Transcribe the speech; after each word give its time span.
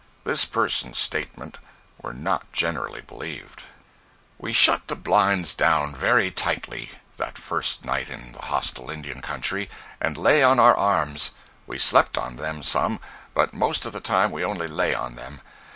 This 0.23 0.45
person's 0.45 0.97
statements 0.97 1.59
were 2.01 2.11
not 2.11 2.51
generally 2.51 3.01
believed. 3.01 3.59
076.jpg 3.59 3.61
(53K) 3.61 3.65
We 4.39 4.53
shut 4.53 4.87
the 4.87 4.95
blinds 4.95 5.53
down 5.53 5.93
very 5.95 6.31
tightly 6.31 6.89
that 7.17 7.37
first 7.37 7.85
night 7.85 8.09
in 8.09 8.31
the 8.31 8.45
hostile 8.47 8.89
Indian 8.89 9.21
country, 9.21 9.69
and 10.01 10.17
lay 10.17 10.41
on 10.41 10.57
our 10.57 10.75
arms. 10.75 11.33
We 11.67 11.77
slept 11.77 12.17
on 12.17 12.37
them 12.37 12.63
some, 12.63 12.99
but 13.35 13.53
most 13.53 13.85
of 13.85 13.93
the 13.93 14.01
time 14.01 14.31
we 14.31 14.43
only 14.43 14.67
lay 14.67 14.95
on 14.95 15.13
them. 15.17 15.39